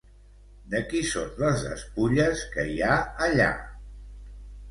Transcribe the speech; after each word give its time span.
De 0.69 0.79
qui 0.93 1.01
són 1.09 1.27
les 1.43 1.65
despulles 1.67 2.41
que 2.55 2.65
hi 2.71 2.81
ha 2.87 2.95
allà? 3.29 3.51